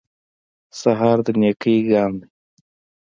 سهار 0.79 1.17
د 1.25 1.27
نېکۍ 1.41 1.77
ګام 1.89 2.13
دی. 2.19 2.27